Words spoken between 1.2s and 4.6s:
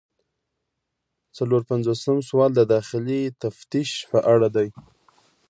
څلور پنځوسم سوال د داخلي تفتیش په اړه